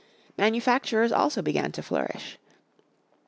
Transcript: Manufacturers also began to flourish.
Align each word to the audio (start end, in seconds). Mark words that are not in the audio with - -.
Manufacturers 0.35 1.11
also 1.11 1.43
began 1.43 1.71
to 1.73 1.83
flourish. 1.83 2.39